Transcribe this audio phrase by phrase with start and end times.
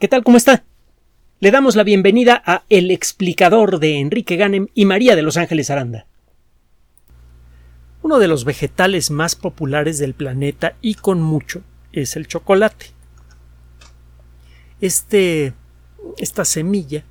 [0.00, 0.24] ¿Qué tal?
[0.24, 0.64] ¿Cómo está?
[1.38, 5.70] Le damos la bienvenida a El explicador de Enrique Ganem y María de Los Ángeles
[5.70, 6.06] Aranda.
[8.02, 11.62] Uno de los vegetales más populares del planeta y con mucho
[11.92, 12.86] es el chocolate.
[14.80, 15.54] Este,
[16.18, 17.04] esta semilla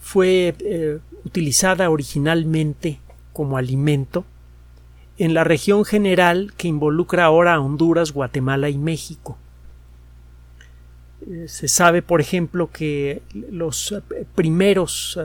[0.00, 2.98] fue eh, utilizada originalmente
[3.34, 4.24] como alimento
[5.18, 9.36] en la región general que involucra ahora a Honduras, Guatemala y México.
[11.28, 15.18] Eh, se sabe, por ejemplo, que los eh, primeros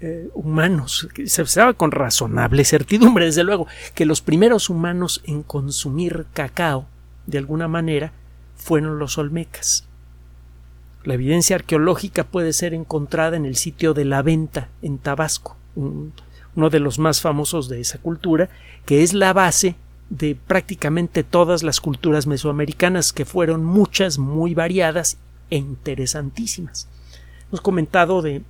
[0.00, 6.26] eh, humanos, se sabe con razonable certidumbre, desde luego, que los primeros humanos en consumir
[6.32, 6.86] cacao,
[7.26, 8.12] de alguna manera,
[8.56, 9.86] fueron los olmecas.
[11.04, 16.70] La evidencia arqueológica puede ser encontrada en el sitio de la venta en Tabasco, uno
[16.70, 18.48] de los más famosos de esa cultura,
[18.84, 19.76] que es la base
[20.10, 25.18] de prácticamente todas las culturas mesoamericanas, que fueron muchas, muy variadas
[25.50, 26.88] e interesantísimas.
[27.48, 28.42] Hemos comentado de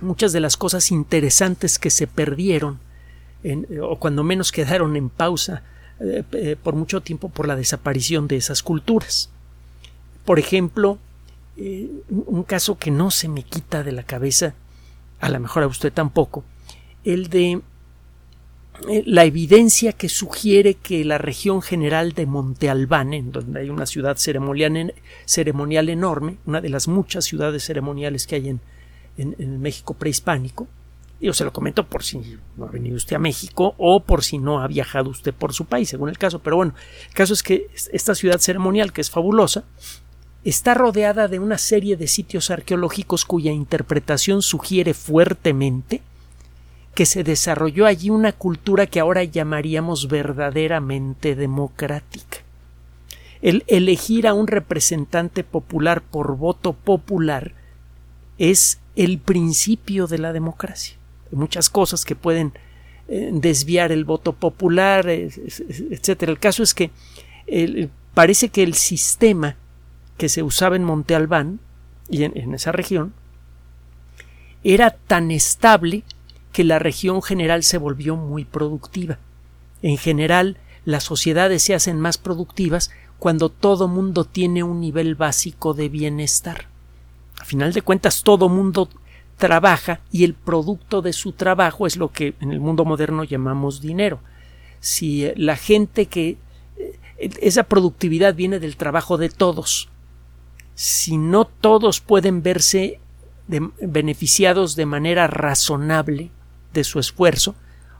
[0.00, 2.78] muchas de las cosas interesantes que se perdieron,
[3.82, 5.62] o cuando menos quedaron en pausa
[6.00, 9.30] eh, eh, por mucho tiempo por la desaparición de esas culturas.
[10.24, 10.98] Por ejemplo,
[11.56, 14.54] eh, un caso que no se me quita de la cabeza,
[15.20, 16.42] a lo mejor a usted tampoco,
[17.04, 17.60] el de eh,
[19.06, 23.86] la evidencia que sugiere que la región general de Monte Albán, en donde hay una
[23.86, 28.60] ciudad ceremonial, enorme, una de las muchas ciudades ceremoniales que hay en,
[29.16, 30.66] en, México prehispánico,
[31.20, 32.20] yo se lo comento por si
[32.56, 35.64] no ha venido usted a México o por si no ha viajado usted por su
[35.64, 36.40] país, según el caso.
[36.40, 36.74] Pero bueno,
[37.08, 39.64] el caso es que esta ciudad ceremonial, que es fabulosa,
[40.42, 46.02] está rodeada de una serie de sitios arqueológicos cuya interpretación sugiere fuertemente
[46.94, 52.38] que se desarrolló allí una cultura que ahora llamaríamos verdaderamente democrática.
[53.42, 57.52] El elegir a un representante popular por voto popular
[58.38, 60.96] es el principio de la democracia.
[61.30, 62.52] Hay muchas cosas que pueden
[63.08, 66.32] eh, desviar el voto popular, etcétera.
[66.32, 66.90] El caso es que
[68.14, 69.56] parece que el sistema
[70.16, 71.60] que se usaba en Monte Albán
[72.08, 73.12] y en esa región
[74.62, 76.04] era tan estable
[76.54, 79.18] que la región general se volvió muy productiva.
[79.82, 85.74] En general, las sociedades se hacen más productivas cuando todo mundo tiene un nivel básico
[85.74, 86.68] de bienestar.
[87.40, 88.88] A final de cuentas, todo mundo
[89.36, 93.80] trabaja y el producto de su trabajo es lo que en el mundo moderno llamamos
[93.80, 94.20] dinero.
[94.78, 96.38] Si eh, la gente que
[96.78, 96.98] eh,
[97.40, 99.88] esa productividad viene del trabajo de todos,
[100.76, 103.00] si no todos pueden verse
[103.48, 106.30] beneficiados de manera razonable
[106.74, 107.54] de su esfuerzo,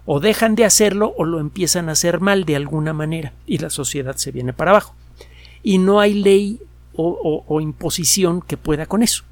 [0.06, 3.70] o dejan de hacerlo o lo empiezan a hacer mal de alguna manera y la
[3.70, 4.94] sociedad se viene para abajo.
[5.62, 6.60] Y no hay ley
[6.96, 9.24] o, imposición que pueda con eso.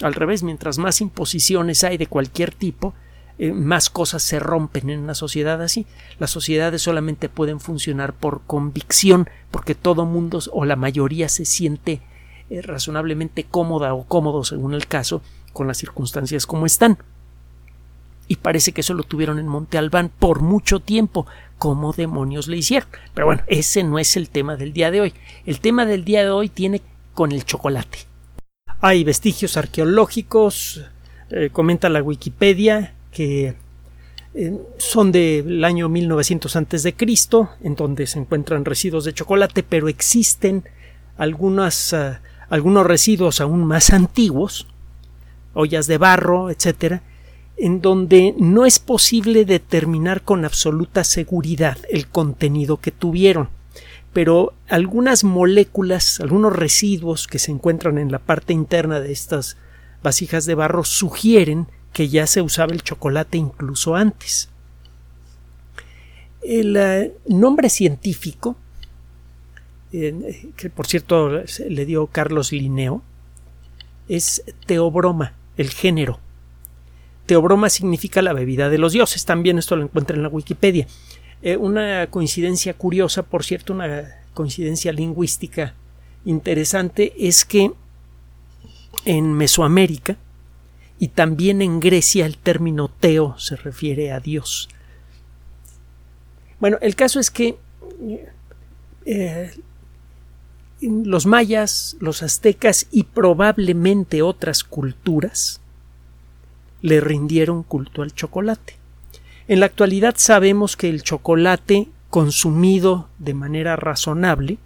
[0.00, 2.94] Al revés, mientras más imposiciones hay de cualquier tipo,
[3.38, 5.86] eh, más cosas se rompen en una sociedad así.
[6.18, 12.00] Las sociedades solamente pueden funcionar por convicción, porque todo mundo o la mayoría se siente
[12.50, 16.98] eh, razonablemente cómoda o cómodo, según el caso, con las circunstancias como están
[18.28, 21.26] y parece que eso lo tuvieron en Monte Albán por mucho tiempo.
[21.58, 22.88] ¿Cómo demonios le hicieron?
[23.14, 25.14] Pero bueno, ese no es el tema del día de hoy.
[25.46, 26.82] El tema del día de hoy tiene
[27.14, 28.00] con el chocolate.
[28.80, 30.84] Hay vestigios arqueológicos,
[31.30, 33.54] eh, comenta la Wikipedia, que
[34.34, 39.62] eh, son del año 1900 antes de Cristo, en donde se encuentran residuos de chocolate,
[39.62, 40.64] pero existen
[41.16, 42.18] algunas, eh,
[42.50, 44.66] algunos residuos aún más antiguos,
[45.54, 47.02] ollas de barro, etcétera,
[47.56, 53.48] en donde no es posible determinar con absoluta seguridad el contenido que tuvieron,
[54.12, 59.56] pero algunas moléculas, algunos residuos que se encuentran en la parte interna de estas
[60.02, 64.50] vasijas de barro sugieren que ya se usaba el chocolate incluso antes.
[66.42, 68.56] El eh, nombre científico,
[69.92, 73.02] eh, que por cierto le dio Carlos Linneo,
[74.08, 76.20] es teobroma, el género
[77.26, 79.24] Teobroma significa la bebida de los dioses.
[79.24, 80.86] También esto lo encuentra en la Wikipedia.
[81.42, 85.74] Eh, una coincidencia curiosa, por cierto, una coincidencia lingüística
[86.24, 87.72] interesante es que
[89.04, 90.16] en Mesoamérica
[90.98, 94.68] y también en Grecia el término teo se refiere a Dios.
[96.58, 97.56] Bueno, el caso es que
[99.04, 99.52] eh,
[100.80, 105.60] los mayas, los aztecas y probablemente otras culturas
[106.86, 108.76] le rindieron culto al chocolate.
[109.48, 114.58] En la actualidad sabemos que el chocolate consumido de manera razonable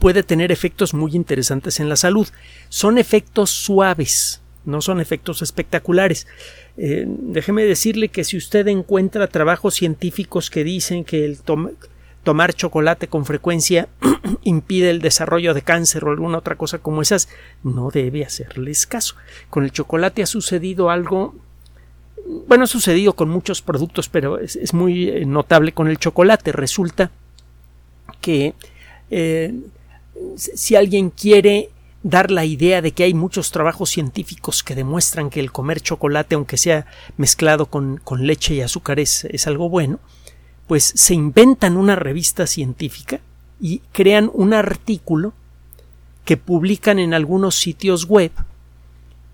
[0.00, 2.26] puede tener efectos muy interesantes en la salud.
[2.68, 6.26] Son efectos suaves, no son efectos espectaculares.
[6.76, 11.38] Eh, déjeme decirle que si usted encuentra trabajos científicos que dicen que el
[12.30, 13.88] tomar chocolate con frecuencia
[14.44, 17.28] impide el desarrollo de cáncer o alguna otra cosa como esas,
[17.64, 19.16] no debe hacerles caso.
[19.48, 21.34] Con el chocolate ha sucedido algo
[22.46, 26.52] bueno, ha sucedido con muchos productos, pero es, muy eh, notable con el chocolate.
[26.52, 27.10] Resulta
[28.20, 28.54] que
[29.10, 29.52] eh,
[30.36, 31.70] si alguien quiere
[32.04, 36.36] dar la idea de que hay muchos trabajos científicos que demuestran que el comer chocolate,
[36.36, 36.86] aunque sea
[37.16, 39.98] mezclado con, leche y azúcar, es algo bueno,
[40.70, 43.18] pues se inventan una revista científica
[43.60, 45.32] y crean un artículo
[46.24, 48.30] que publican en algunos sitios web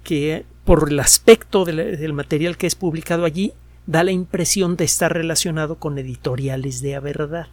[0.03, 3.53] que por el aspecto del, material que es publicado allí,
[3.85, 7.49] da la impresión de estar relacionado con editoriales de a verdad.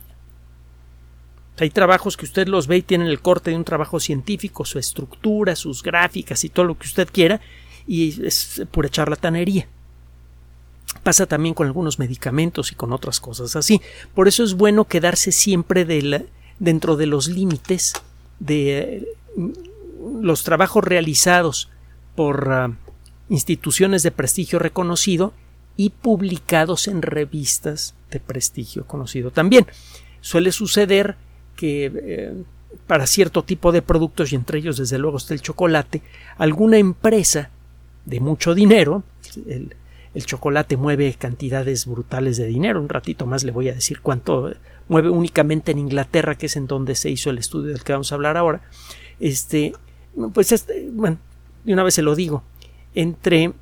[1.59, 4.79] Hay trabajos que usted los ve y tienen el corte de un trabajo científico, su
[4.79, 7.41] estructura, sus gráficas y todo lo que usted quiera,
[7.85, 9.67] y es pura charlatanería.
[11.03, 13.81] Pasa también con algunos medicamentos y con otras cosas así.
[14.15, 15.85] Por eso es bueno quedarse siempre
[16.59, 17.93] dentro de los límites
[18.39, 19.07] de
[20.21, 21.69] los trabajos realizados
[22.15, 22.71] por ah,
[23.29, 25.33] instituciones de prestigio reconocido
[25.75, 29.65] y publicados en revistas de prestigio conocido también.
[30.21, 31.15] Suele suceder
[31.55, 32.43] que eh,
[32.87, 36.01] para cierto tipo de productos, y entre ellos desde luego está el chocolate,
[36.37, 37.49] alguna empresa
[38.05, 39.03] de mucho dinero,
[39.47, 39.75] el,
[40.13, 44.53] el chocolate mueve cantidades brutales de dinero, un ratito más le voy a decir cuánto
[44.87, 48.11] mueve únicamente en Inglaterra, que es en donde se hizo el estudio del que vamos
[48.11, 48.61] a hablar ahora,
[49.19, 49.73] este,
[50.33, 51.17] pues este, bueno,
[51.63, 52.43] de una vez se lo digo,
[52.93, 53.53] entre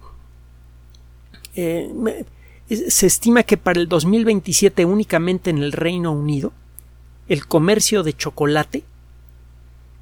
[1.55, 2.25] eh,
[2.69, 6.53] se estima que para el 2027 únicamente en el Reino Unido
[7.27, 8.83] el comercio de chocolate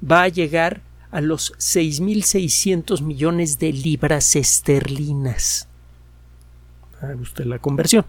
[0.08, 5.69] va a llegar a los 6.600 millones de libras esterlinas.
[7.00, 8.04] Haga usted la conversión.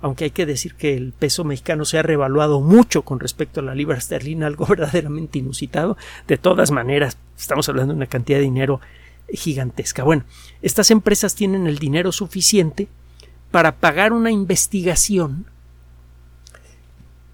[0.00, 3.62] Aunque hay que decir que el peso mexicano se ha revaluado mucho con respecto a
[3.62, 5.96] la libra esterlina, algo verdaderamente inusitado.
[6.26, 8.80] De todas maneras, estamos hablando de una cantidad de dinero
[9.32, 10.04] gigantesca.
[10.04, 10.24] Bueno,
[10.62, 12.88] estas empresas tienen el dinero suficiente
[13.50, 15.46] para pagar una investigación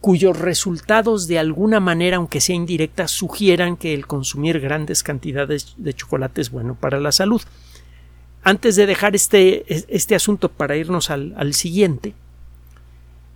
[0.01, 5.95] cuyos resultados de alguna manera, aunque sea indirecta, sugieran que el consumir grandes cantidades de
[5.95, 7.43] chocolate es bueno para la salud.
[8.43, 9.65] Antes de dejar este,
[9.95, 12.15] este asunto para irnos al, siguiente,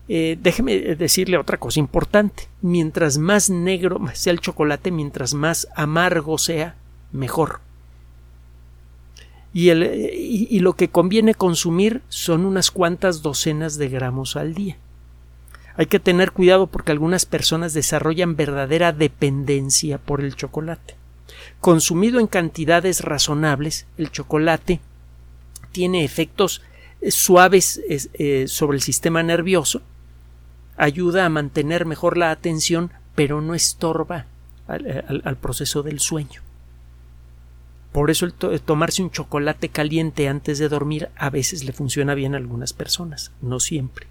[0.08, 2.48] eh, déjeme decirle otra cosa importante.
[2.62, 6.76] Mientras más negro sea el chocolate, mientras más amargo sea,
[7.12, 7.60] mejor
[9.54, 14.76] y, el, y, lo que conviene consumir son unas cuantas docenas de gramos al día.
[15.76, 20.96] Hay que tener cuidado porque algunas personas desarrollan verdadera dependencia por el chocolate.
[21.60, 24.80] Consumido en cantidades razonables, el chocolate
[25.74, 26.62] tiene efectos
[27.02, 29.82] eh, suaves eh, sobre el sistema nervioso,
[30.76, 34.26] ayuda a mantener mejor la atención, pero no estorba
[34.66, 36.40] al proceso del sueño.
[37.92, 42.38] Por eso tomarse un chocolate caliente antes de dormir a veces le funciona bien a
[42.38, 44.06] algunas personas, no siempre.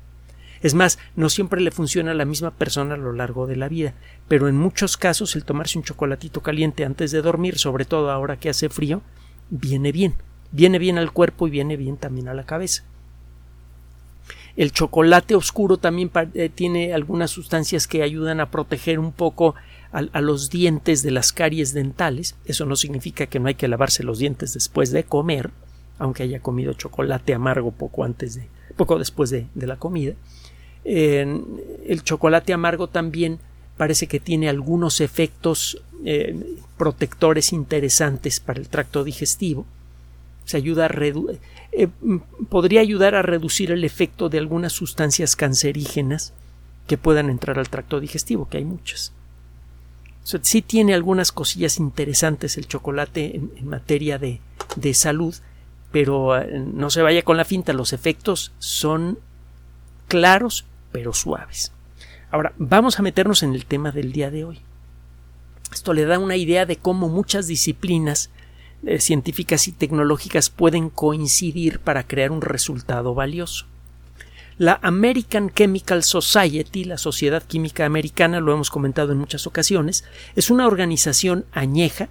[0.61, 3.67] Es más, no siempre le funciona a la misma persona a lo largo de la
[3.67, 3.93] vida,
[4.29, 8.37] pero en muchos casos el tomarse un chocolatito caliente antes de dormir, sobre todo ahora
[8.37, 9.01] que hace frío,
[9.49, 10.15] viene bien.
[10.53, 12.83] Viene bien al cuerpo y viene bien también a la cabeza.
[14.55, 19.55] El chocolate oscuro también eh, tiene algunas sustancias que ayudan a proteger un poco
[19.91, 22.35] a, los dientes de las caries dentales.
[22.45, 25.51] Eso no significa que no hay que lavarse los dientes después de comer,
[25.99, 30.13] aunque haya comido chocolate amargo poco antes de, poco después de, la comida.
[30.83, 33.39] el chocolate amargo también
[33.77, 39.65] parece que tiene algunos efectos eh, protectores interesantes para el tracto digestivo.
[40.45, 40.91] Se ayuda a
[41.71, 41.87] eh,
[42.49, 46.33] podría ayudar a reducir el efecto de algunas sustancias cancerígenas
[46.87, 49.13] que puedan entrar al tracto digestivo, que hay muchas
[50.41, 54.39] sí tiene algunas cosillas interesantes el chocolate en, materia de,
[54.75, 55.35] de, salud,
[55.91, 59.19] pero eh, no se vaya con la finta, los efectos son
[60.07, 61.71] claros pero suaves.
[62.31, 64.59] Ahora, vamos a meternos en el tema del día de hoy.
[65.71, 68.29] Esto le da una idea de cómo muchas disciplinas
[68.85, 73.65] eh, científicas y tecnológicas pueden coincidir para crear un resultado valioso.
[74.57, 80.03] La American Chemical Society, la Sociedad Química Americana, lo hemos comentado en muchas ocasiones,
[80.35, 82.09] es una organización añeja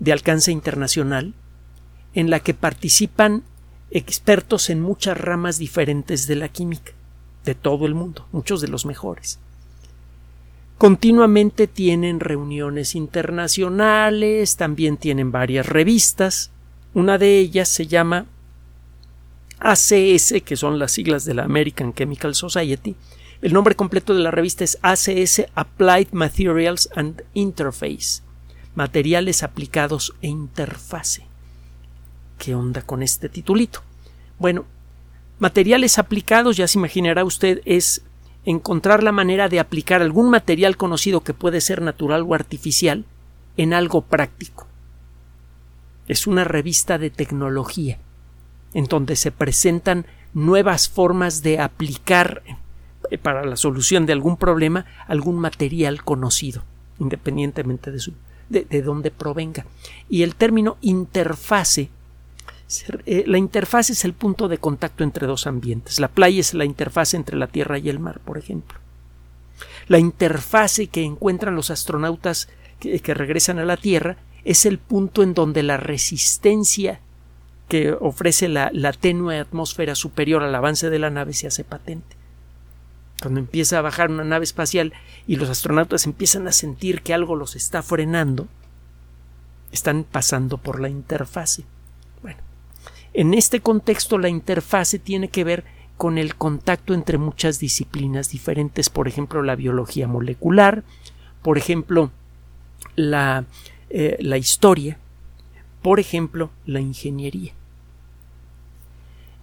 [0.00, 1.34] de alcance internacional
[2.14, 3.44] en la que participan
[3.90, 6.92] expertos en muchas ramas diferentes de la química,
[7.44, 9.38] de todo el mundo, muchos de los mejores.
[10.84, 16.50] Continuamente tienen reuniones internacionales, también tienen varias revistas.
[16.92, 18.26] Una de ellas se llama
[19.60, 22.96] ACS, que son las siglas de la American Chemical Society.
[23.40, 28.20] El nombre completo de la revista es ACS Applied Materials and Interface.
[28.74, 31.24] Materiales aplicados e interfase.
[32.36, 33.80] ¿Qué onda con este titulito?
[34.38, 34.66] Bueno,
[35.38, 38.02] materiales aplicados, ya se imaginará usted, es
[38.44, 43.04] encontrar la manera de aplicar algún material conocido que puede ser natural o artificial
[43.56, 44.66] en algo práctico.
[46.08, 47.98] Es una revista de tecnología
[48.74, 52.42] en donde se presentan nuevas formas de aplicar
[53.10, 56.62] eh, para la solución de algún problema algún material conocido,
[56.98, 58.12] independientemente de, su,
[58.48, 59.64] de, de dónde provenga.
[60.08, 61.88] Y el término interfase,
[63.26, 66.00] la interfase es el punto de contacto entre dos ambientes.
[66.00, 68.78] La playa es la interfase entre la Tierra y el mar, por ejemplo.
[69.86, 72.48] La interfase que encuentran los astronautas
[72.80, 77.00] que, que regresan a la Tierra es el punto en donde la resistencia
[77.68, 82.16] que ofrece la, la tenue atmósfera superior al avance de la nave se hace patente.
[83.20, 84.92] Cuando empieza a bajar una nave espacial
[85.26, 88.48] y los astronautas empiezan a sentir que algo los está frenando,
[89.72, 91.64] están pasando por la interfase.
[93.14, 95.64] En este contexto la interfase tiene que ver
[95.96, 100.82] con el contacto entre muchas disciplinas diferentes, por ejemplo, la biología molecular,
[101.42, 102.10] por ejemplo,
[102.96, 103.44] la,
[103.90, 104.98] eh, la historia,
[105.82, 107.52] por ejemplo, la ingeniería.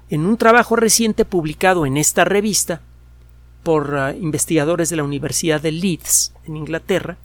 [0.10, 2.82] En un trabajo reciente publicado en esta revista
[3.64, 7.18] por uh, investigadores de la Universidad de Leeds, en Inglaterra,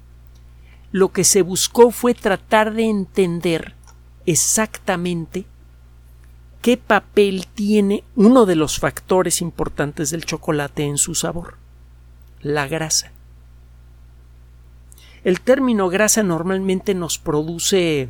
[0.92, 3.74] lo que se buscó fue tratar de entender
[4.24, 5.46] exactamente
[6.66, 11.58] qué papel tiene uno de los factores importantes del chocolate en su sabor,
[12.42, 13.12] la grasa.
[15.22, 18.08] El término grasa normalmente nos produce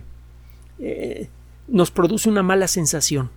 [0.79, 1.29] eh,
[1.69, 3.31] nos produce una mala sensación.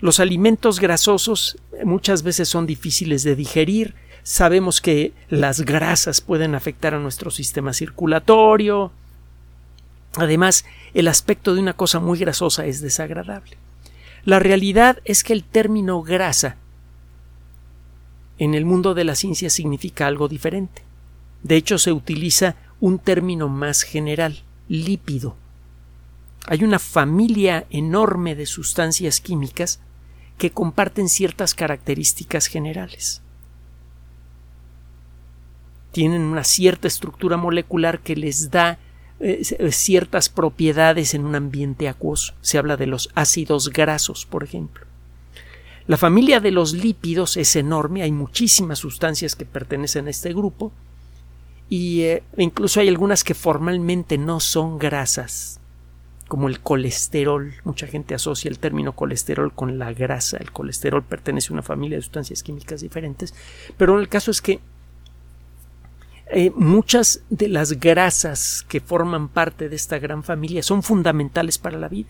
[0.00, 3.94] Los alimentos grasosos muchas veces son difíciles de digerir.
[4.24, 8.90] Sabemos que las grasas pueden afectar a nuestro sistema circulatorio.
[10.14, 13.58] Además, el aspecto de una cosa muy grasosa es desagradable.
[14.24, 16.56] La realidad es que el término grasa
[18.38, 20.82] en el mundo de la ciencia significa algo diferente.
[21.42, 25.36] De hecho, se utiliza un término más general, lípido.
[26.46, 29.80] Hay una familia enorme de sustancias químicas
[30.38, 33.22] que comparten ciertas características generales.
[35.92, 38.78] Tienen una cierta estructura molecular que les da
[39.18, 39.42] eh,
[39.72, 42.34] ciertas propiedades en un ambiente acuoso.
[42.42, 44.84] Se habla de los ácidos grasos, por ejemplo.
[45.86, 50.72] La familia de los lípidos es enorme, hay muchísimas sustancias que pertenecen a este grupo
[51.68, 55.60] y eh, incluso hay algunas que formalmente no son grasas,
[56.26, 57.54] como el colesterol.
[57.64, 60.38] Mucha gente asocia el término colesterol con la grasa.
[60.38, 63.32] El colesterol pertenece a una familia de sustancias químicas diferentes,
[63.76, 64.58] pero el caso es que
[66.28, 71.78] eh, muchas de las grasas que forman parte de esta gran familia son fundamentales para
[71.78, 72.08] la vida.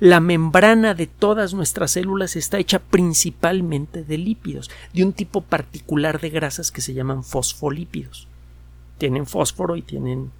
[0.00, 6.20] La membrana de todas nuestras células está hecha principalmente de lípidos, de un tipo particular
[6.20, 8.28] de grasas que se llaman fosfolípidos.
[8.98, 10.30] Tienen fósforo y tienen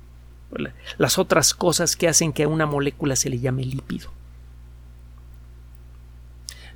[0.98, 4.10] las otras cosas que hacen que a una molécula se le llame lípido.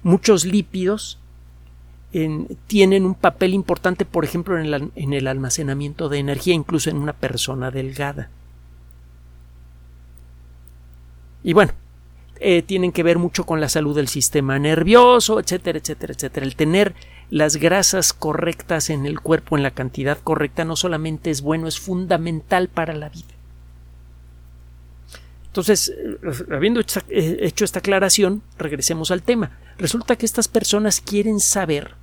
[0.02, 1.18] Muchos lípidos
[2.66, 7.70] tienen un papel importante, por ejemplo, en el, almacenamiento de energía, incluso en una persona
[7.70, 8.28] delgada.
[11.42, 11.72] Y bueno,
[12.38, 16.44] eh, tienen que ver mucho con la salud del sistema nervioso, etcétera, etcétera, etcétera.
[16.44, 16.94] El tener
[17.30, 21.80] las grasas correctas en el cuerpo en la cantidad correcta no solamente es bueno, es
[21.80, 23.32] fundamental para la vida.
[25.46, 26.18] Entonces, eh,
[26.50, 29.58] habiendo eh, hecho esta aclaración, regresemos al tema.
[29.78, 32.01] Resulta que estas personas quieren saber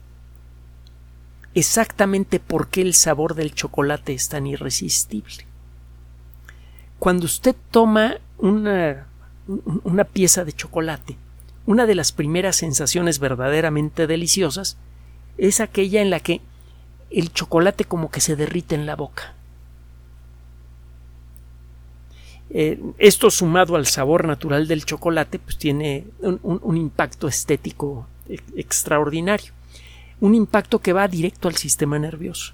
[1.60, 5.46] exactamente por qué el sabor del chocolate es tan irresistible.
[6.98, 9.08] Cuando usted toma una,
[9.84, 11.18] una pieza de chocolate,
[11.66, 14.78] una de las primeras sensaciones verdaderamente deliciosas
[15.38, 16.42] es aquella en la que
[17.10, 19.34] el chocolate como que se derrite en la boca.
[22.52, 29.54] Eh, esto sumado al sabor natural del chocolate, pues tiene un, impacto estético e, extraordinario.
[30.22, 32.54] Un impacto que va directo al sistema nervioso.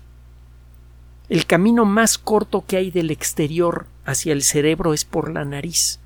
[1.30, 6.00] El camino más corto que hay del exterior hacia el cerebro es por la nariz.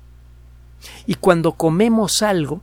[1.06, 2.62] Y cuando comemos algo,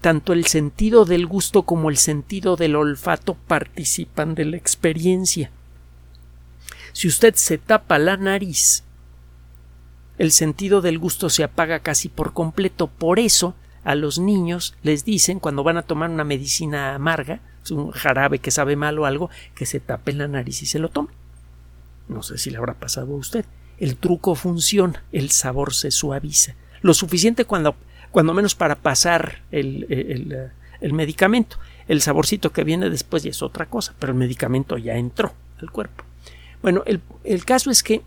[0.00, 5.50] tanto el sentido del gusto como el sentido del olfato participan de la experiencia.
[6.92, 8.84] Si usted se tapa la nariz,
[10.18, 12.88] el sentido del gusto se apaga casi por completo.
[12.88, 13.54] Por eso
[13.84, 18.50] a los niños les dicen cuando van a tomar una medicina amarga, un jarabe que
[18.50, 21.14] sabe mal o algo, que se tapen la nariz y se lo tomen.
[22.08, 23.44] No sé si le habrá pasado a usted.
[23.78, 26.54] El truco funciona, el sabor se suaviza.
[26.80, 27.76] Lo suficiente cuando,
[28.10, 31.58] cuando menos para pasar el, el, el medicamento.
[31.86, 35.70] El saborcito que viene después ya es otra cosa, pero el medicamento ya entró al
[35.70, 36.04] cuerpo.
[36.62, 38.02] Bueno, el, el caso es que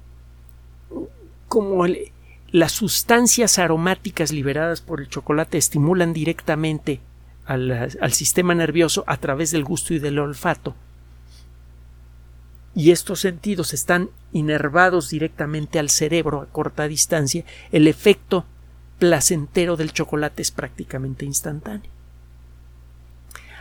[1.47, 2.11] como el,
[2.51, 6.99] las sustancias aromáticas liberadas por el chocolate estimulan directamente
[7.51, 10.75] al, sistema nervioso a través del gusto y del olfato.
[12.73, 18.45] Y estos sentidos están inervados directamente al cerebro a corta distancia, el efecto
[18.99, 21.91] placentero del chocolate es prácticamente instantáneo.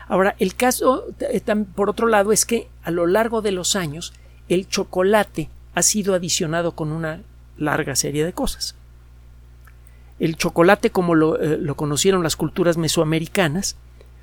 [0.07, 1.43] Ahora, el caso, eh,
[1.75, 4.13] por otro lado, es que a lo largo de los años
[4.49, 7.23] el chocolate ha sido adicionado con una
[7.57, 8.77] larga serie de cosas.
[10.21, 13.77] El chocolate, como eh, lo, conocieron las culturas mesoamericanas,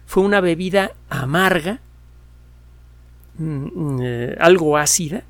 [0.05, 1.79] fue una bebida amarga,
[3.39, 5.23] mm, mm, eh, algo ácida,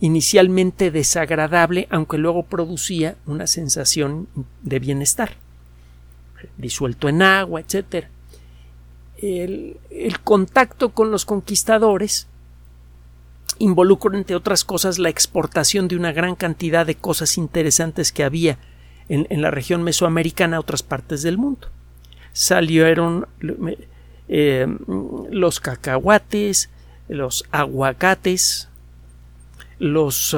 [0.00, 4.26] inicialmente desagradable, aunque luego producía una sensación
[4.62, 5.36] de bienestar,
[6.58, 8.06] disuelto en agua, etc.
[9.16, 12.26] El, el contacto con los conquistadores
[13.60, 18.58] involucró, entre otras cosas, la exportación de una gran cantidad de cosas interesantes que había
[19.08, 21.68] en, la región mesoamericana otras partes del mundo.
[22.32, 23.26] Salieron
[24.28, 24.66] eh,
[25.30, 26.70] los cacahuates,
[27.08, 28.68] los aguacates,
[29.78, 30.36] los,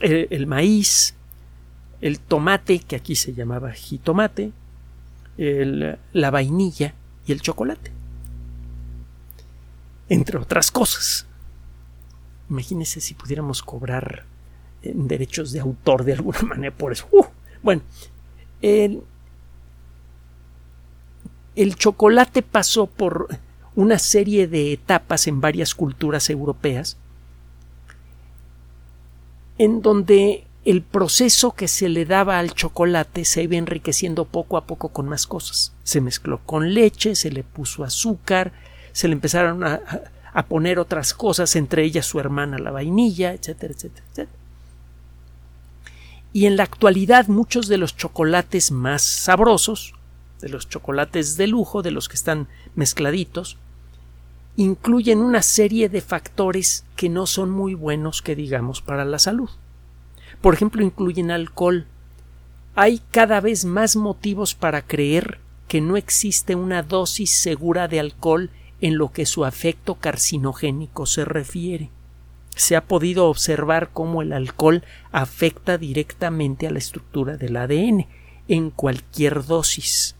[0.00, 1.14] el, maíz,
[2.00, 4.52] el tomate, que aquí se llamaba jitomate,
[5.36, 6.94] la vainilla
[7.26, 7.92] y el chocolate.
[10.08, 11.26] Entre otras cosas.
[12.50, 14.24] Imagínense si pudiéramos cobrar
[14.82, 17.08] eh, derechos de autor de alguna manera por eso.
[17.10, 17.24] ¡Uh!
[17.64, 17.80] Bueno,
[18.60, 19.02] el,
[21.76, 23.28] chocolate pasó por
[23.74, 26.98] una serie de etapas en varias culturas europeas
[29.56, 34.66] en donde el proceso que se le daba al chocolate se iba enriqueciendo poco a
[34.66, 35.72] poco con más cosas.
[35.84, 38.52] Se mezcló con leche, se le puso azúcar,
[38.92, 39.80] se le empezaron a,
[40.34, 44.43] a poner otras cosas, entre ellas su hermana la vainilla, etcétera, etcétera, etcétera
[46.34, 49.94] y en la actualidad muchos de los chocolates más sabrosos,
[50.40, 53.56] de los chocolates de lujo, de los que están mezcladitos,
[54.56, 59.48] incluyen una serie de factores que no son muy buenos que digamos para la salud.
[60.40, 61.86] Por ejemplo, incluyen alcohol.
[62.74, 68.50] Hay cada vez más motivos para creer que no existe una dosis segura de alcohol
[68.80, 71.90] en lo que su afecto carcinogénico se refiere
[72.54, 78.06] se ha podido observar cómo el alcohol afecta directamente a la estructura del ADN
[78.48, 80.16] en cualquier dosis.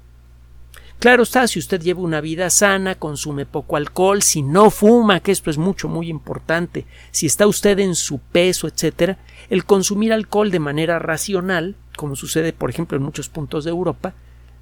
[0.99, 5.33] Claro está, si usted lleva una vida sana, consume poco alcohol, si no fuma, que
[5.33, 9.19] esto es mucho, muy importante, si está usted en su peso, etcétera,
[9.51, 14.15] el consumir alcohol de manera racional, como sucede, por ejemplo, en muchos puntos de Europa,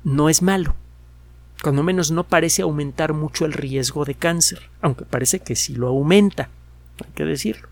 [0.03, 0.75] no es malo.
[1.63, 5.87] Cuando menos no parece aumentar mucho el riesgo de cáncer, aunque parece que sí lo
[5.87, 6.49] aumenta
[7.05, 7.69] hay que decirlo.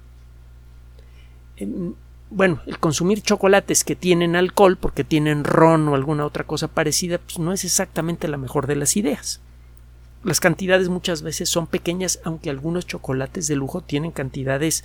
[2.30, 7.18] Bueno, el consumir chocolates que tienen alcohol porque tienen ron o alguna otra cosa parecida,
[7.18, 9.40] pues no es exactamente la mejor de las ideas.
[10.22, 14.84] Las cantidades muchas veces son pequeñas, aunque algunos chocolates de lujo tienen cantidades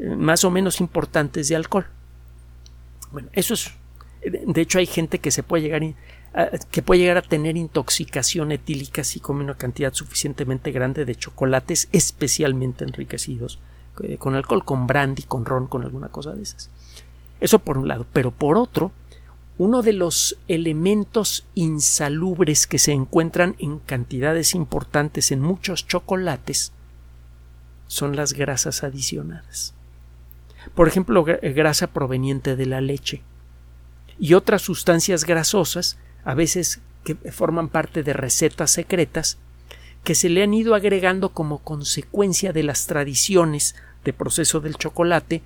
[0.00, 1.86] eh, más o menos importantes de alcohol.
[3.12, 3.70] Bueno, eso es.
[4.22, 5.82] De hecho, hay gente que se puede llegar
[6.70, 11.88] que puede llegar a tener intoxicación etílica si come una cantidad suficientemente grande de chocolates
[11.92, 13.58] especialmente enriquecidos
[14.02, 16.70] eh, con alcohol, con brandy, con ron, con alguna cosa de esas.
[17.40, 18.06] Eso por un lado.
[18.12, 18.92] Pero por otro,
[19.58, 26.72] uno de los elementos insalubres que se encuentran en cantidades importantes en muchos chocolates
[27.86, 29.74] son las grasas adicionadas.
[30.74, 33.22] Por ejemplo, grasa proveniente de la leche
[34.18, 39.38] y otras sustancias grasosas, a veces que forman parte de recetas secretas,
[40.04, 45.42] que se le han ido agregando como consecuencia de las tradiciones de proceso del chocolate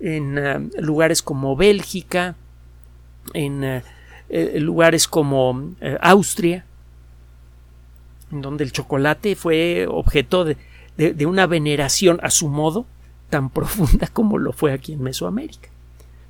[0.00, 2.36] en eh, lugares como Bélgica,
[3.32, 3.82] en eh,
[4.28, 6.66] eh, lugares como Austria,
[8.30, 10.56] en donde el chocolate fue objeto de,
[10.96, 12.86] de, una veneración a su modo
[13.30, 15.70] tan profunda como lo fue aquí en Mesoamérica.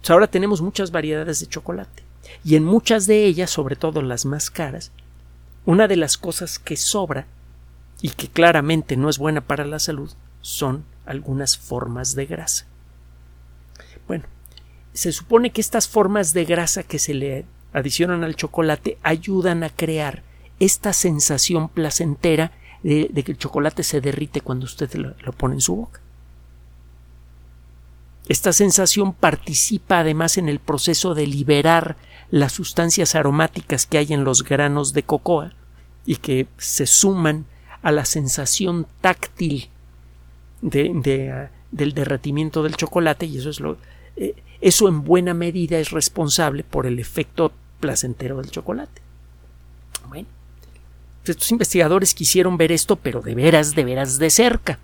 [0.08, 2.04] ahora tenemos muchas variedades de chocolate
[2.44, 4.92] y en muchas de ellas, sobre todo las más caras,
[5.66, 7.26] una de las cosas que sobra
[8.04, 10.12] y que claramente no es buena para la salud
[10.42, 12.66] son algunas formas de grasa.
[14.06, 14.24] Bueno,
[14.92, 19.70] se supone que estas formas de grasa que se le adicionan al chocolate ayudan a
[19.70, 20.22] crear
[20.60, 25.62] esta sensación placentera de, que el chocolate se derrite cuando usted lo, lo pone en
[25.62, 26.02] su boca.
[28.28, 31.96] Esta sensación participa además en el proceso de liberar
[32.30, 35.54] las sustancias aromáticas que hay en los granos de cocoa
[36.04, 37.46] y que se suman
[37.84, 39.68] a la sensación táctil
[40.64, 43.76] ah, del derretimiento del chocolate y eso es lo
[44.16, 49.02] eh, eso en buena medida es responsable por el efecto placentero del chocolate.
[50.08, 50.26] Bueno,
[51.22, 54.78] estos investigadores quisieron ver esto, pero de veras, de veras de cerca.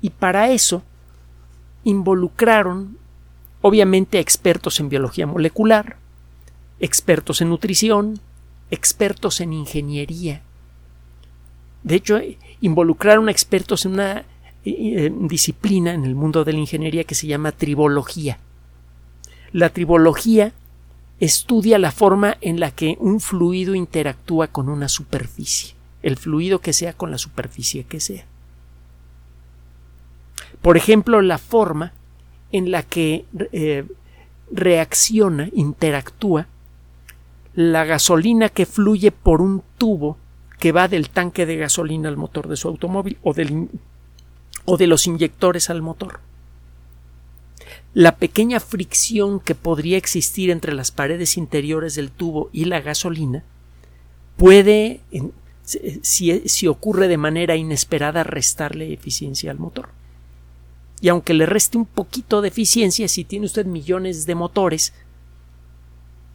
[0.00, 0.82] Y para eso
[1.82, 2.96] involucraron,
[3.60, 5.96] obviamente, a expertos en biología molecular,
[6.78, 8.20] expertos en nutrición,
[8.70, 10.42] expertos en ingeniería.
[11.86, 12.18] De hecho,
[12.60, 14.24] involucraron a expertos en una
[14.64, 18.40] eh, disciplina en el mundo de la ingeniería que se llama tribología.
[19.52, 20.52] La tribología
[21.20, 26.72] estudia la forma en la que un fluido interactúa con una superficie, el fluido que
[26.72, 28.24] sea con la superficie que sea.
[30.60, 31.92] Por ejemplo, la forma
[32.50, 33.84] en la que eh,
[34.50, 36.48] reacciona, interactúa
[37.54, 40.16] la gasolina que fluye por un tubo
[40.58, 43.68] que va del tanque de gasolina al motor de su automóvil o del
[44.66, 46.20] o de los inyectores al motor.
[47.94, 53.42] La pequeña fricción que podría existir entre las paredes interiores del tubo y la gasolina
[54.36, 55.00] puede,
[56.02, 59.88] si, si ocurre de manera inesperada, restarle eficiencia al motor.
[61.00, 64.92] Y aunque le reste un poquito de eficiencia, si tiene usted millones de motores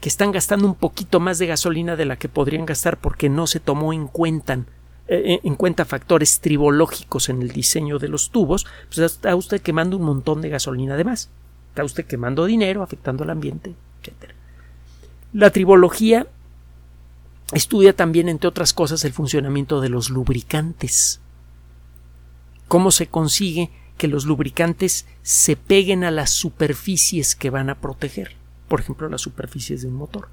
[0.01, 3.47] que están gastando un poquito más de gasolina de la que podrían gastar porque no
[3.47, 4.65] se tomó en cuenta
[5.07, 9.97] eh, en cuenta factores tribológicos en el diseño de los tubos, pues está usted quemando
[9.97, 11.29] un montón de gasolina además.
[11.69, 14.31] Está usted quemando dinero, afectando al ambiente, etc.
[15.33, 16.27] La tribología
[17.51, 21.19] estudia también, entre otras cosas, el funcionamiento de los lubricantes.
[22.69, 28.35] Cómo se consigue que los lubricantes se peguen a las superficies que van a proteger,
[28.71, 30.29] por ejemplo, las superficies de un motor.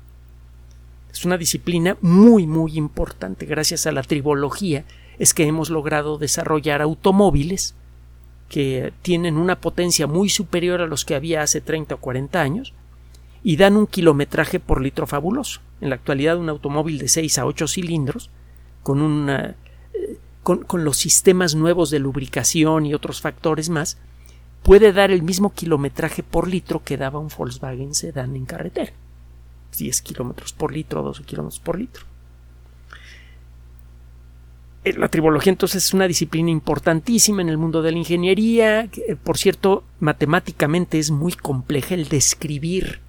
[1.11, 3.46] Es una disciplina muy, muy importante.
[3.46, 4.85] Gracias a la tribología
[5.18, 7.74] es que hemos logrado desarrollar automóviles
[8.48, 12.74] que tienen una potencia muy superior a los que había hace 30 o 40 años
[13.42, 15.61] y dan un kilometraje por litro fabuloso.
[15.81, 18.31] En la actualidad un automóvil de 6 a 8 cilindros
[18.85, 19.57] con eh,
[20.44, 23.98] con, con los sistemas nuevos de lubricación y otros factores más
[24.62, 28.92] puede dar el mismo kilometraje por litro que daba un Volkswagen Sedan en carretera.
[29.76, 32.04] 10 kilómetros por litro, 12 kilómetros por litro.
[34.84, 39.16] Eh, la tribología entonces es una disciplina importantísima en el mundo de la ingeniería, que,
[39.16, 43.00] por cierto, matemáticamente es muy compleja el describir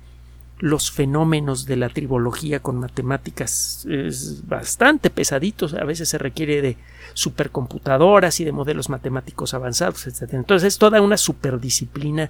[0.60, 6.78] los fenómenos de la tribología con matemáticas es bastante pesaditos, a veces se requiere de
[7.13, 10.34] supercomputadoras y de modelos matemáticos avanzados, etc.
[10.34, 12.30] Entonces es toda una superdisciplina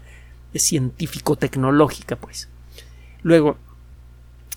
[0.54, 2.50] científico-tecnológica, pues.
[3.24, 3.58] Luego,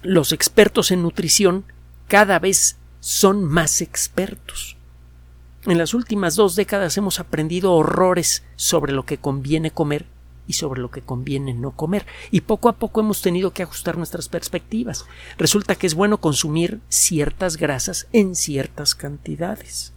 [0.03, 1.65] los expertos en nutrición
[2.09, 4.77] cada vez son más expertos.
[5.65, 10.07] En las últimas dos décadas hemos aprendido horrores sobre lo que conviene comer
[10.47, 13.97] y sobre lo que conviene no comer, y poco a poco hemos tenido que ajustar
[13.97, 15.07] nuestras perspectivas.
[15.39, 19.93] Resulta que es bueno consumir ciertas grasas en ciertas cantidades.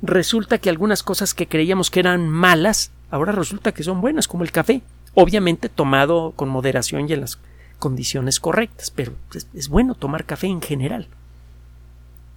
[0.00, 4.44] Resulta que algunas cosas que creíamos que eran malas, ahora resulta que son buenas, como
[4.44, 4.82] el café,
[5.14, 7.38] obviamente tomado con moderación y en las
[7.78, 9.12] condiciones correctas, pero
[9.54, 11.08] es, bueno tomar café en general.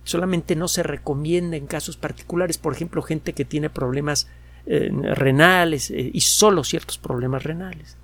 [0.04, 4.28] Solamente no se recomienda en casos particulares, por ejemplo, gente que tiene problemas
[4.68, 7.96] renales eh, y solo ciertos problemas renales.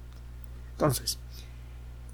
[0.73, 1.19] Entonces,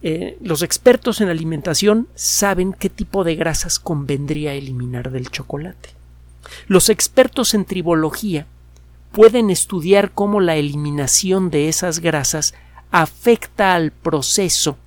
[0.02, 5.90] eh, los expertos en alimentación saben qué tipo de grasas convendría eliminar del chocolate.
[6.68, 8.46] Los expertos en tribología
[9.12, 12.54] pueden estudiar cómo la eliminación de esas grasas
[12.92, 14.78] afecta al proceso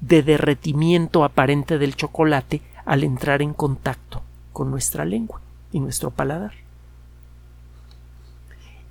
[0.00, 4.22] de derretimiento aparente del chocolate al entrar en contacto
[4.52, 5.40] con nuestra lengua
[5.72, 6.63] y nuestro paladar.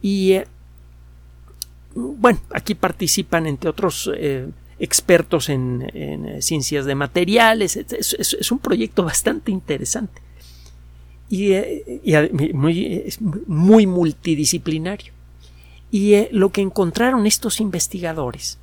[0.04, 0.48] Y eh,
[1.96, 7.78] bueno, aquí participan entre otros eh, expertos en, eh, ciencias de materiales.
[7.78, 10.22] Es, un proyecto bastante interesante
[11.30, 11.54] y,
[12.54, 13.14] muy,
[13.48, 15.14] muy, multidisciplinario.
[15.90, 18.58] Y lo que encontraron estos investigadores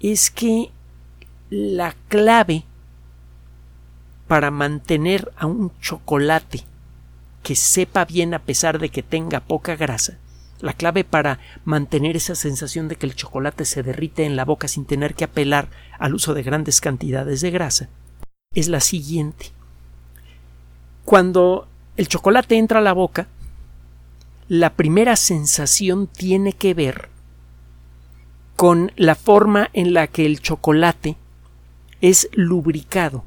[0.00, 0.70] es que
[1.50, 2.64] la clave
[4.28, 6.64] para mantener a un chocolate
[7.42, 10.18] que sepa bien a pesar de que tenga poca grasa
[10.60, 14.68] La clave para mantener esa sensación de que el chocolate se derrite en la boca
[14.68, 17.88] sin tener que apelar al uso de grandes cantidades de grasa
[18.54, 19.46] es la siguiente.
[21.04, 23.28] Cuando el chocolate entra a la boca,
[24.48, 27.08] la primera sensación tiene que ver
[28.56, 31.16] con la forma en la que el chocolate
[32.00, 33.24] es lubricado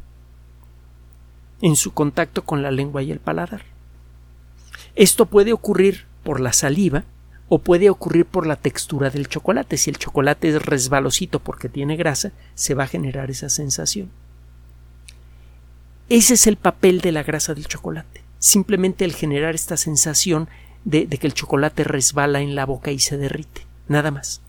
[1.62, 3.75] en su contacto con la lengua y el paladar.
[4.96, 7.04] Esto puede ocurrir por la saliva
[7.48, 9.78] o puede ocurrir por la textura del chocolate.
[9.78, 14.10] Si el chocolate es resbalosito porque tiene grasa, se va a generar esa sensación.
[16.10, 18.24] Ese es el papel de la grasa del chocolate.
[18.40, 20.48] Simplemente el generar esta sensación
[20.84, 23.66] de, que el chocolate resbala en la boca y se derrite.
[23.88, 24.42] Nada más.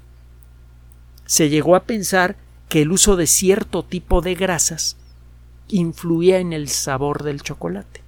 [1.25, 2.37] Se llegó a pensar
[2.69, 4.97] que el uso de cierto tipo de grasas
[5.69, 8.06] influía en el sabor del chocolate.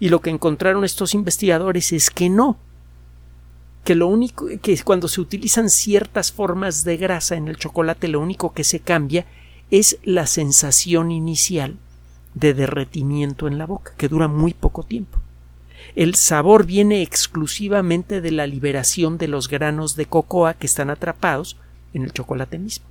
[0.00, 2.58] Y lo que encontraron estos investigadores es que no,
[3.84, 8.20] que lo único que cuando se utilizan ciertas formas de grasa en el chocolate lo
[8.20, 9.26] único que se cambia
[9.70, 11.76] es la sensación inicial
[12.34, 15.18] de derretimiento en la boca, que dura muy poco tiempo.
[15.94, 21.56] El sabor viene exclusivamente de la liberación de los granos de cocoa que están atrapados
[21.92, 22.86] en el chocolate mismo.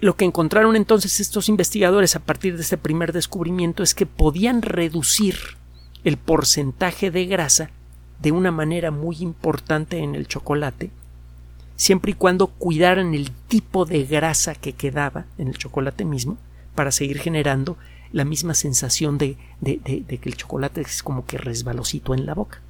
[0.00, 4.62] Lo que encontraron entonces estos investigadores a partir de este primer descubrimiento es que podían
[4.62, 5.36] reducir
[6.04, 7.70] el porcentaje de grasa
[8.20, 10.90] de una manera muy importante en el chocolate
[11.80, 16.36] siempre y cuando cuidaran el tipo de grasa que quedaba en el chocolate mismo
[16.74, 17.78] para seguir generando
[18.12, 22.60] la misma sensación de, que el chocolate es como que resbalosito en la boca.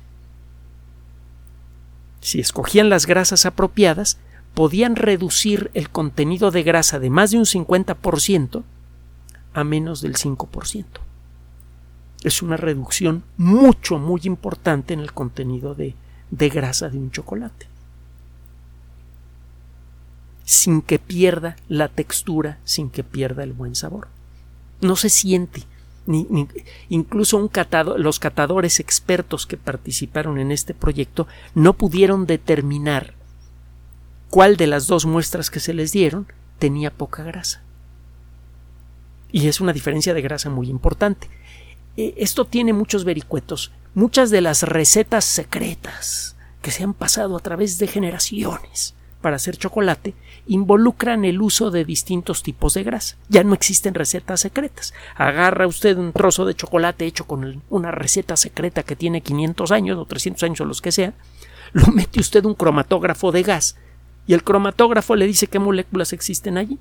[2.20, 4.16] Si escogían las grasas apropiadas,
[4.54, 8.62] podían reducir el contenido de grasa de más de un 50%
[9.52, 10.84] a menos del 5%.
[12.22, 17.70] Es una reducción mucho, muy importante en el contenido de grasa de un chocolate
[20.50, 24.08] sin que pierda la textura, sin que pierda el buen sabor.
[24.80, 25.62] No se siente.
[26.06, 26.26] Ni,
[26.88, 27.48] incluso
[27.98, 33.14] los catadores expertos que participaron en este proyecto no pudieron determinar
[34.30, 36.26] cuál de las dos muestras que se les dieron
[36.58, 37.62] tenía poca grasa.
[39.32, 41.28] Y es una diferencia de grasa muy importante.
[41.96, 43.72] E, esto tiene muchos vericuetos.
[43.94, 49.56] Muchas de las recetas secretas que se han pasado a través de generaciones para hacer
[49.56, 50.14] chocolate
[50.46, 53.16] involucran el uso de distintos tipos de grasa.
[53.28, 54.94] Ya no existen recetas secretas.
[55.16, 59.98] Agarra usted un trozo de chocolate hecho con una receta secreta que tiene 500 años
[59.98, 61.14] o 300 años o los que sea,
[61.72, 63.76] lo mete usted un cromatógrafo de gas
[64.30, 66.78] y el cromatógrafo le dice qué moléculas existen allí.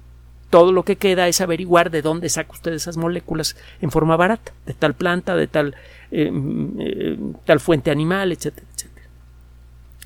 [0.51, 4.53] Todo lo que queda es averiguar de dónde saca usted esas moléculas en forma barata,
[4.67, 5.75] de tal planta, de tal,
[6.12, 8.67] eh, mm, eh, tal fuente animal, etcétera.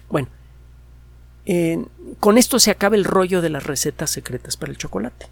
[0.10, 0.29] Bueno,
[2.21, 5.25] con esto se acaba el rollo de las recetas secretas para el chocolate.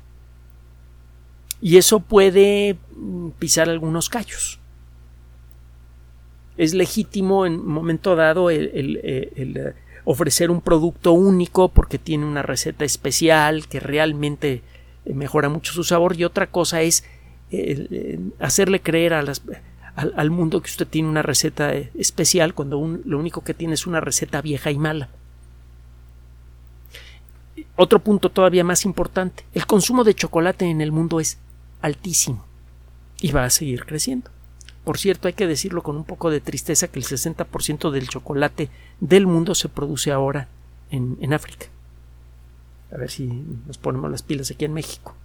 [1.62, 4.60] Y eso puede mm, pisar algunos callos.
[6.58, 9.74] Es legítimo en un momento dado el, eh,
[10.06, 14.62] ofrecer un producto único porque tiene una receta especial que realmente
[15.06, 17.04] eh, mejora mucho su sabor y otra cosa es
[17.52, 19.42] eh, hacerle creer a las,
[19.96, 24.00] al, mundo que usted tiene una receta especial cuando lo único que tiene es una
[24.00, 25.10] receta vieja y mala.
[27.76, 31.38] Otro punto todavía más importante, el consumo de chocolate en el mundo es
[31.82, 32.46] altísimo
[33.22, 34.30] y va a seguir creciendo.
[34.84, 38.70] Por cierto, hay que decirlo con un poco de tristeza que el 60% del chocolate
[39.00, 40.48] del mundo se produce ahora
[40.89, 41.67] en, África.
[42.91, 43.28] A ver si
[43.67, 45.15] nos ponemos las pilas aquí en México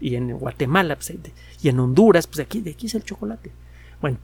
[0.00, 1.12] y en Guatemala pues,
[1.62, 3.50] y en Honduras, pues aquí, de aquí es el chocolate.
[4.00, 4.18] Bueno,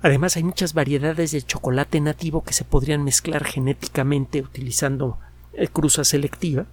[0.00, 5.18] además hay muchas variedades de chocolate nativo que se podrían mezclar genéticamente utilizando
[5.52, 6.66] eh, cruza selectiva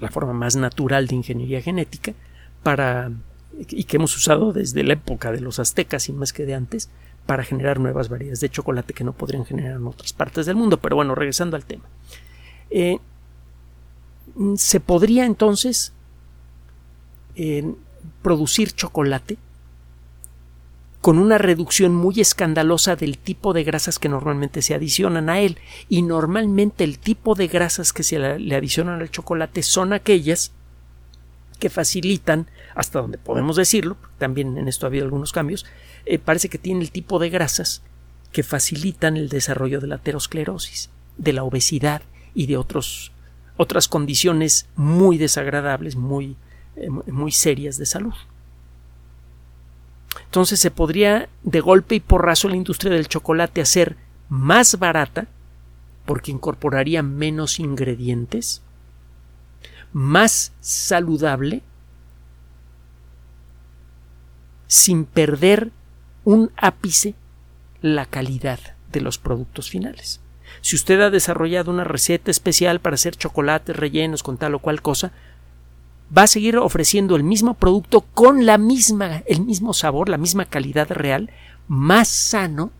[0.00, 2.14] la forma más natural de ingeniería genética
[2.62, 3.10] para
[3.68, 6.88] y que hemos usado desde la época de los aztecas y más que de antes
[7.26, 10.78] para generar nuevas variedades de chocolate que no podrían generar en otras partes del mundo.
[10.78, 11.84] Pero bueno, regresando al tema.
[12.70, 12.98] Eh,
[14.56, 15.92] se podría entonces
[17.36, 17.74] eh,
[18.22, 19.38] producir chocolate
[21.00, 25.58] con una reducción muy escandalosa del tipo de grasas que normalmente se adicionan a él.
[25.88, 30.52] Y normalmente el tipo de grasas que se le adicionan al chocolate son aquellas
[31.60, 35.64] que facilitan, hasta donde podemos decirlo, también en esto ha habido algunos cambios,
[36.06, 37.82] eh, parece que tiene el tipo de grasas
[38.32, 42.02] que facilitan el desarrollo de la aterosclerosis, de la obesidad
[42.34, 43.12] y de otros,
[43.56, 46.36] otras condiciones muy desagradables, muy,
[46.76, 48.14] eh, muy serias de salud.
[50.24, 53.96] Entonces se podría de golpe y porrazo la industria del chocolate hacer
[54.28, 55.26] más barata
[56.06, 58.62] porque incorporaría menos ingredientes,
[59.92, 61.62] más saludable,
[64.66, 65.70] sin perder
[66.24, 67.14] un ápice
[67.82, 68.60] la calidad
[68.92, 70.20] de los productos finales.
[70.60, 74.82] Si usted ha desarrollado una receta especial para hacer chocolates rellenos con tal o cual
[74.82, 75.12] cosa,
[76.16, 80.44] va a seguir ofreciendo el mismo producto con la misma, el mismo sabor, la misma
[80.44, 81.30] calidad real,
[81.68, 82.70] más sano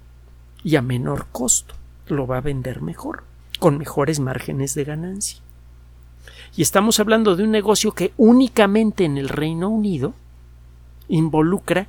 [0.62, 1.74] y a menor costo.
[2.08, 3.24] Lo va a vender mejor,
[3.58, 5.40] con mejores márgenes de ganancia.
[6.56, 10.14] Y estamos hablando de un negocio que únicamente en el Reino Unido
[11.08, 11.86] involucra,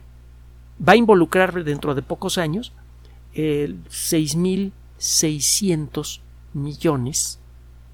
[0.88, 2.74] va a involucrar dentro de pocos años,
[3.34, 6.19] eh, 6.600
[6.54, 7.39] millones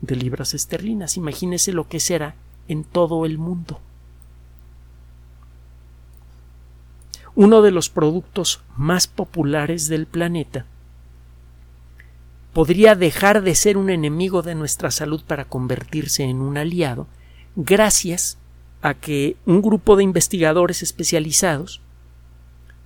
[0.02, 1.18] de libras esterlinas.
[1.18, 2.36] Imagínese lo que será
[2.68, 3.80] en todo el mundo.
[7.36, 10.66] Uno de los productos más populares del planeta
[12.58, 17.06] podría dejar de ser un enemigo de nuestra salud para convertirse en un aliado
[17.56, 18.40] gracias
[18.82, 21.82] a que un grupo de investigadores especializados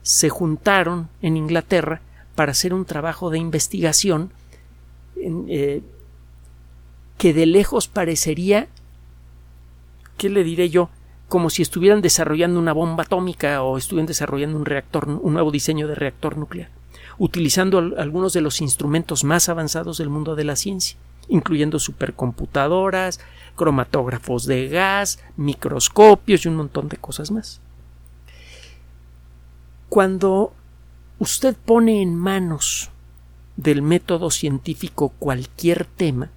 [0.01, 2.01] se juntaron en Inglaterra
[2.35, 4.33] para hacer un trabajo de investigación
[5.15, 5.81] eh,
[7.17, 8.67] que de lejos parecería
[10.17, 10.89] ¿qué le diré yo?
[11.29, 15.87] Como si estuvieran desarrollando una bomba atómica o estuvieran desarrollando un reactor, un nuevo diseño
[15.87, 16.71] de reactor nuclear,
[17.21, 23.19] utilizando algunos de los instrumentos más avanzados del mundo de la ciencia, incluyendo supercomputadoras,
[23.55, 27.61] cromatógrafos de gas, microscopios y un montón de cosas más.
[29.87, 30.51] Cuando
[31.19, 32.89] usted pone en manos
[33.55, 36.31] del método científico cualquier tema,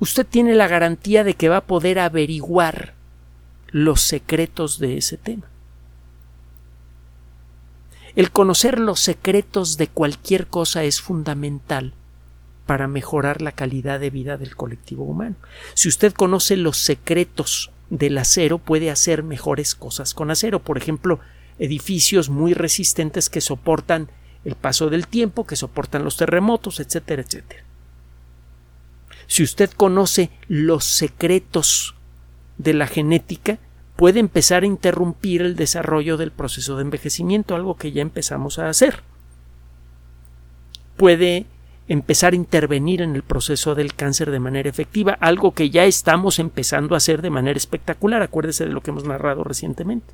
[0.00, 2.92] usted tiene la garantía de que va a poder averiguar
[3.68, 5.46] los secretos de ese tema.
[8.16, 11.94] El conocer los secretos de cualquier cosa es fundamental
[12.66, 15.34] para mejorar la calidad de vida del colectivo humano.
[15.74, 20.60] Si usted conoce los secretos del acero, puede hacer mejores cosas con acero.
[20.60, 21.18] Por ejemplo,
[21.58, 24.08] edificios muy resistentes que soportan
[24.44, 27.64] el paso del tiempo, que soportan los terremotos, etcétera, etcétera.
[29.26, 31.94] Si usted conoce los secretos
[32.58, 33.58] de la genética,
[33.96, 38.68] puede empezar a interrumpir el desarrollo del proceso de envejecimiento, algo que ya empezamos a
[38.68, 39.02] hacer.
[40.96, 41.46] Puede
[41.86, 46.38] empezar a intervenir en el proceso del cáncer de manera efectiva, algo que ya estamos
[46.38, 48.22] empezando a hacer de manera espectacular.
[48.22, 50.12] Acuérdese de lo que hemos narrado recientemente.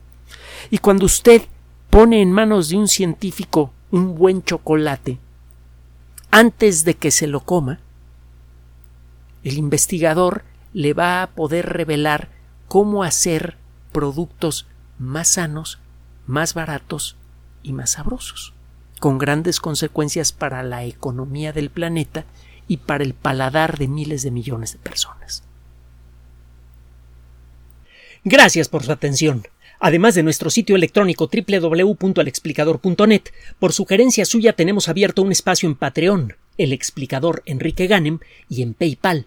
[0.70, 1.42] Y cuando usted
[1.90, 5.18] pone en manos de un científico un buen chocolate,
[6.30, 7.80] antes de que se lo coma,
[9.42, 12.28] el investigador le va a poder revelar
[12.68, 13.56] cómo hacer
[13.92, 14.66] productos
[14.98, 15.78] más sanos,
[16.26, 17.16] más baratos
[17.62, 18.54] y más sabrosos,
[18.98, 22.24] con grandes consecuencias para la economía del planeta
[22.68, 25.42] y para el paladar de miles de millones de personas.
[28.24, 29.46] Gracias por su atención.
[29.80, 33.22] Además de nuestro sitio electrónico www.alexplicador.net,
[33.58, 38.18] por sugerencia suya tenemos abierto un espacio en Patreon, el explicador Enrique Ganem,
[38.50, 39.26] y en PayPal,